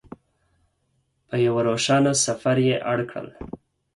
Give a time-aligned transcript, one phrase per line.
[1.27, 3.27] په یوه روښانه سفر یې اړ کړل.